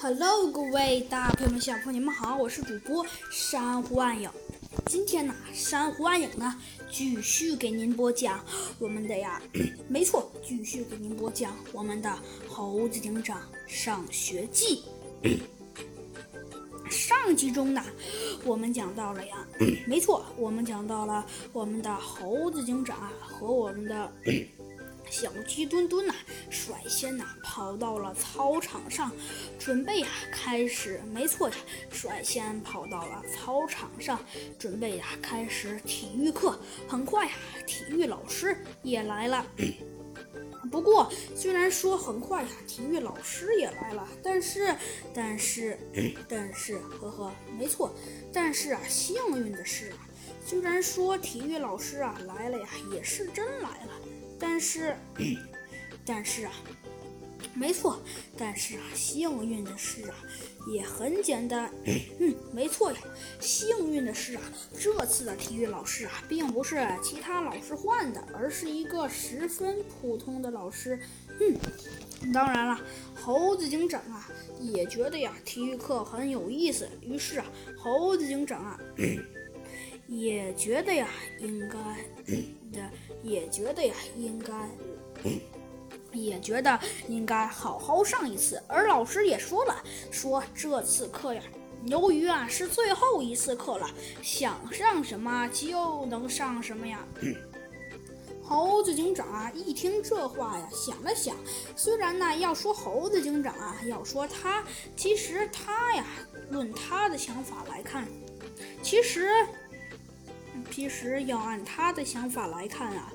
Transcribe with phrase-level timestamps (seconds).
[0.00, 4.30] Hello，各位大朋友们、小朋友们好，我是主播珊瑚暗影。
[4.86, 6.54] 今天呢，珊瑚暗影呢
[6.88, 8.38] 继续给您播讲
[8.78, 9.42] 我们的呀，
[9.88, 12.08] 没错，继续给您播讲我们的
[12.48, 14.84] 《猴子警长上学记》。
[16.88, 17.82] 上集中呢，
[18.44, 19.44] 我们讲到了呀，
[19.84, 24.12] 没错，我们讲到了我们的猴子警长和我们的。
[25.10, 26.14] 小鸡墩墩呐，
[26.50, 29.10] 率先呐跑到了操场上，
[29.58, 31.00] 准备呀开始。
[31.12, 31.56] 没错呀，
[31.90, 34.20] 率先跑到了操场上，
[34.58, 36.58] 准备呀开始体育课。
[36.86, 37.32] 很快呀，
[37.66, 39.44] 体育老师也来了。
[40.70, 44.74] 不过，虽然说很快呀，体育老师也来了，但是，
[45.14, 45.78] 但是，
[46.28, 47.94] 但是，呵呵，没错，
[48.32, 49.96] 但是啊，幸运的是啊，
[50.44, 53.92] 虽然说体育老师啊来了呀，也是真来了。
[54.38, 54.96] 但是，
[56.04, 56.52] 但是啊，
[57.54, 58.00] 没错，
[58.36, 60.14] 但是啊，幸运的是啊，
[60.72, 61.70] 也很简单。
[61.84, 62.98] 嗯，没错呀，
[63.40, 64.42] 幸运的是啊，
[64.78, 70.98] 这次的体育老师啊，并不是其他老师换的，而是一个十分普通的老师。
[71.40, 72.80] 嗯，当然了，
[73.14, 74.28] 猴子警长啊，
[74.60, 76.88] 也觉得呀，体育课很有意思。
[77.00, 78.80] 于是啊，猴子警长啊。
[80.08, 81.06] 也觉得呀，
[81.38, 81.78] 应该
[82.72, 82.90] 的，
[83.22, 84.54] 也觉得呀，应该，
[86.12, 88.60] 也觉得应该好好上一次。
[88.66, 91.42] 而老师也说了，说这次课呀，
[91.84, 93.86] 由于啊是最后一次课了，
[94.22, 97.06] 想上什么就能上什么呀。
[98.42, 101.36] 猴子警长啊，一听这话呀，想了想，
[101.76, 104.64] 虽然呢要说猴子警长啊，要说他，
[104.96, 106.06] 其实他呀，
[106.48, 108.08] 论他的想法来看，
[108.82, 109.28] 其实。
[110.70, 113.12] 其实要按他的想法来看啊，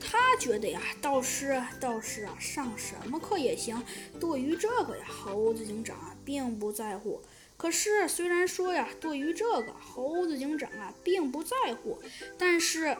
[0.00, 3.80] 他觉得呀，倒是倒是啊，上什么课也行。
[4.18, 7.22] 对于这个呀，猴子警长啊并不在乎。
[7.56, 11.98] 可是虽然说呀，对于这个猴子警长啊并不在乎，
[12.36, 12.96] 但是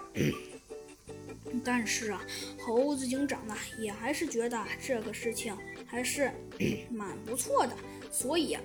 [1.65, 2.25] 但是啊，
[2.61, 6.31] 猴子警长呢也还是觉得这个事情还是
[6.91, 7.77] 蛮不错的。
[8.13, 8.57] 所以，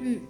[0.00, 0.20] 嗯。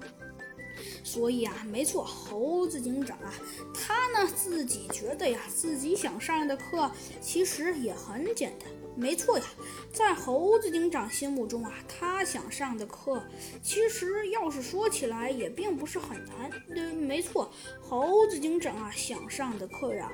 [1.03, 3.33] 所以啊，没错，猴子警长啊，
[3.75, 6.91] 他呢自己觉得呀，自己想上的课
[7.21, 8.69] 其实也很简单。
[8.97, 9.45] 没错呀，
[9.93, 13.21] 在猴子警长心目中啊，他想上的课
[13.61, 16.49] 其实要是说起来也并不是很难。
[16.69, 20.12] 对，没错，猴子警长啊想上的课呀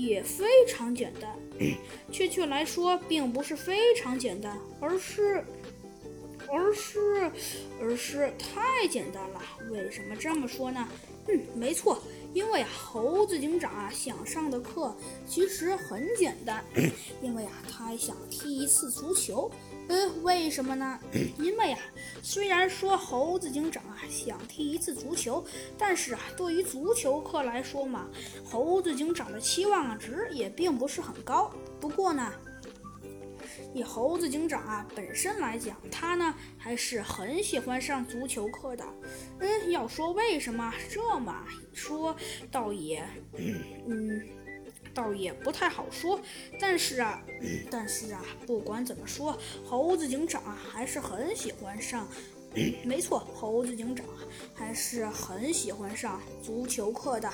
[0.00, 1.30] 也非常简单。
[2.10, 5.44] 确切来说，并不是非常简单，而是。
[6.52, 7.32] 而是，
[7.80, 9.40] 而是太简单了。
[9.70, 10.86] 为什么这么说呢？
[11.28, 12.02] 嗯，没错，
[12.34, 14.94] 因为猴子警长啊想上的课
[15.26, 16.62] 其实很简单，
[17.22, 19.50] 因为啊他想踢一次足球。
[19.88, 20.98] 呃，为什么呢？
[21.38, 21.78] 因为啊，
[22.22, 25.44] 虽然说猴子警长啊想踢一次足球，
[25.78, 28.08] 但是啊对于足球课来说嘛，
[28.44, 31.50] 猴子警长的期望值也并不是很高。
[31.80, 32.30] 不过呢。
[33.74, 38.84] 以猴子警长啊本身来讲，他呢还是很喜欢上足球课的。
[39.38, 42.14] 嗯，要说为什么这么说，
[42.50, 43.02] 倒也，
[43.86, 44.26] 嗯，
[44.92, 46.20] 倒也不太好说。
[46.60, 47.22] 但是啊，
[47.70, 52.06] 但是啊，不管怎么说，猴子警长啊还是很喜欢上。
[52.84, 54.04] 没错，猴子警长
[54.52, 57.32] 还是很喜欢上足球课的。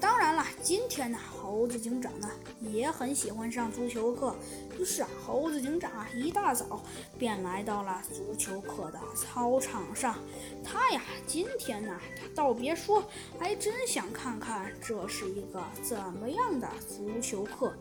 [0.00, 4.34] 当然了，今天呢，猴子警长呢也很喜欢上足球课。
[4.78, 6.82] 于是啊，猴子警长啊一大早
[7.18, 10.16] 便来到了足球课的操场上。
[10.62, 13.02] 他呀，今天呢，他倒别说，
[13.38, 17.74] 还真想看看这是一个怎么样的足球课。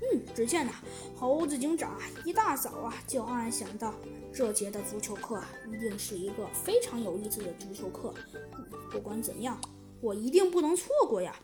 [0.00, 0.72] 嗯，只见呢，
[1.16, 3.92] 猴子警长啊一大早啊就暗暗想到，
[4.32, 8.14] 这节的足球课一定是一个非常有意思的足球课。
[8.90, 9.60] 不管怎样，
[10.00, 11.34] 我一定不能错过呀。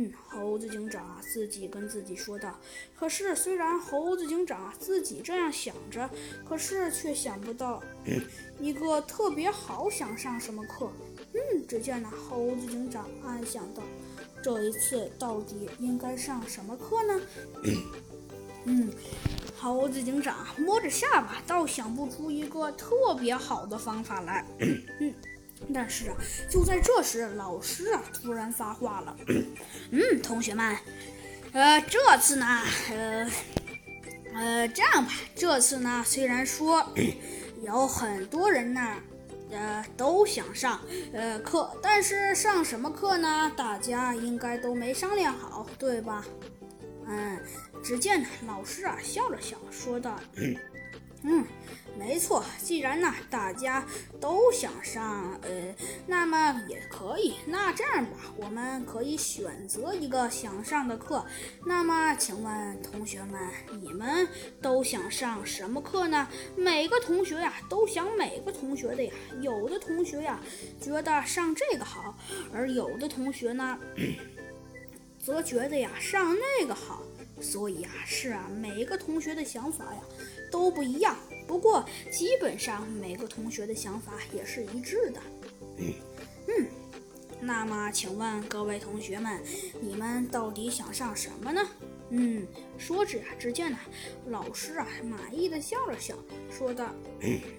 [0.00, 2.58] 嗯，猴子警长啊，自己跟自己说道。
[2.96, 6.08] 可是，虽然猴子警长自己这样想着，
[6.48, 7.82] 可是却想不到
[8.58, 10.90] 一个特别好想上什么课。
[11.34, 13.82] 嗯，只见那猴子警长暗想到：
[14.42, 17.20] 这一次到底应该上什么课呢？
[18.64, 18.90] 嗯，
[19.58, 24.46] 猴子警长摸着下巴，倒想不出一个特别好的方法来。
[24.60, 25.14] 嗯。
[25.72, 26.16] 但是啊，
[26.48, 29.16] 就在这时，老师啊突然发话了
[29.92, 30.76] ：“嗯，同学们，
[31.52, 32.46] 呃，这次呢，
[32.90, 33.30] 呃，
[34.34, 36.84] 呃，这样吧，这次呢，虽然说
[37.62, 38.96] 有很多人呢，
[39.50, 40.80] 呃，都想上
[41.12, 43.52] 呃课，但是上什么课呢？
[43.56, 46.24] 大家应该都没商量好，对吧？
[47.06, 47.38] 嗯，
[47.82, 50.18] 只见老师啊笑了笑，说道
[51.22, 51.44] ：‘嗯，
[51.98, 53.86] 没错，既然呢大家
[54.18, 55.74] 都想上，呃，
[56.06, 57.34] 那么也可以。
[57.44, 61.24] 那这样吧，我们可以选择一个想上的课。
[61.66, 63.38] 那么，请问同学们，
[63.82, 64.26] 你们
[64.62, 66.26] 都想上什么课呢？
[66.56, 69.12] 每个同学呀都想每个同学的呀。
[69.42, 70.40] 有的同学呀
[70.80, 72.16] 觉得上这个好，
[72.50, 73.78] 而有的同学呢
[75.20, 77.02] 则觉得呀上那个好。
[77.42, 80.00] 所以啊，是啊，每个同学的想法呀
[80.50, 81.16] 都不一样。
[81.46, 85.20] 不过基本上每个同学的想法也是一致的。
[85.78, 86.66] 嗯，
[87.40, 89.40] 那么请问各位同学们，
[89.80, 91.60] 你们到底想上什么呢？
[92.10, 92.46] 嗯，
[92.76, 93.78] 说着啊，只见呢，
[94.26, 96.14] 老师啊满意的笑了笑，
[96.50, 96.92] 说道：“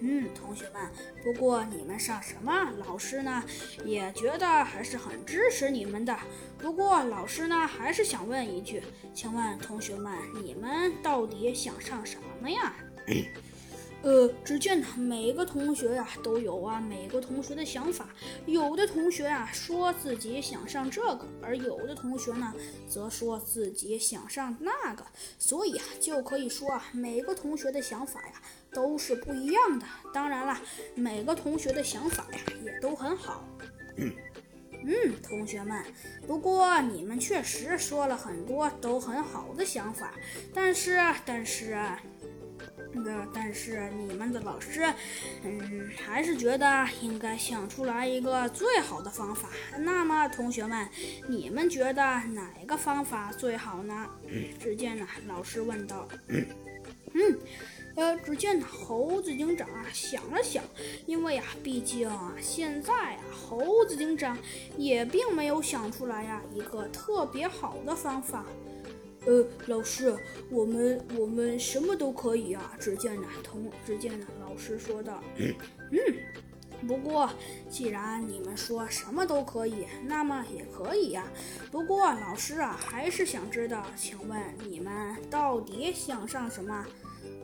[0.00, 0.90] 嗯，同学们，
[1.22, 3.42] 不过你们上什么，老师呢
[3.84, 6.16] 也觉得还是很支持你们的。
[6.58, 8.82] 不过老师呢还是想问一句，
[9.14, 10.12] 请问同学们，
[10.42, 12.74] 你们到底想上什么呀？”
[14.02, 18.08] 呃，只见呢，每个同学呀都有啊，每个同学的想法。
[18.46, 22.52] 有的同学啊说自己想上这个，而有的同学呢
[22.88, 25.06] 则说自己想上那个。
[25.38, 29.86] 所以啊，就可以说啊，每个同学的想法呀都是不一样的。
[30.12, 30.60] 当然了，
[30.96, 33.46] 每个同学的想法呀也都很好。
[34.84, 35.80] 嗯，同学们，
[36.26, 40.12] 不过你们确实说了很多都很好的想法，
[40.52, 41.78] 但是，但是。
[43.00, 44.82] 个，但是你们的老师，
[45.44, 49.48] 嗯，还是觉得应该想出来一个最好的方法。
[49.78, 50.88] 那么，同学们，
[51.28, 54.08] 你们觉得哪个方法最好呢？
[54.60, 56.08] 只见呢，老师问道。
[57.14, 57.38] 嗯，
[57.94, 60.64] 呃，只见，猴子警长啊想了想，
[61.04, 64.36] 因为啊，毕竟啊，现在啊，猴子警长
[64.78, 68.46] 也并没有想出来呀一个特别好的方法。
[69.24, 70.12] 呃，老师，
[70.50, 72.76] 我们我们什么都可以啊。
[72.80, 77.30] 只见呢，同只见呢，老师说道：“嗯，不过
[77.70, 81.30] 既然你们说什么都可以，那么也可以呀。
[81.70, 86.84] 不过老师啊，还是想知道，请问你们到底想上什么？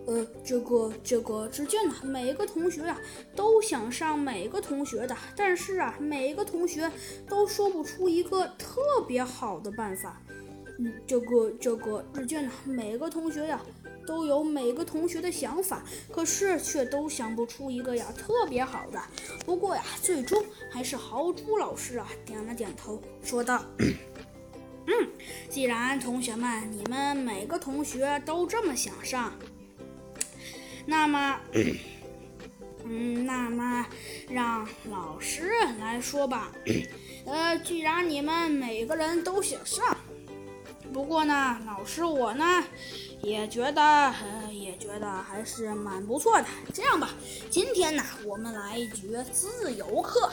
[0.09, 2.99] 呃，这个这个，只见呢，每个同学啊
[3.37, 6.91] 都想上每个同学的，但是啊，每个同学
[7.29, 10.21] 都说不出一个特别好的办法。”
[10.81, 13.61] 嗯，这个这个，日卷呢，每个同学呀
[14.07, 15.83] 都有每个同学的想法，
[16.13, 19.03] 可是却都想不出一个呀特别好的。
[19.45, 20.41] 不过呀，最终
[20.71, 23.65] 还是豪猪老师啊点了点头，说道：
[24.87, 25.09] “嗯，
[25.51, 29.33] 既然同学们你们每个同学都这么想上，
[30.87, 31.41] 那么，
[32.87, 33.85] 嗯，那么
[34.31, 36.53] 让老师来说吧。
[37.27, 39.85] 呃，既然你们每个人都想上。”
[40.93, 42.65] 不过呢，老师我呢，
[43.23, 44.13] 也觉得，
[44.53, 46.47] 也觉得还是蛮不错的。
[46.73, 47.11] 这样吧，
[47.51, 50.31] 今天呢，我们来一局自由课。